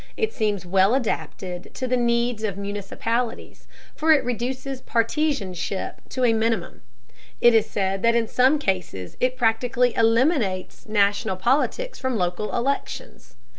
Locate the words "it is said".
7.39-8.01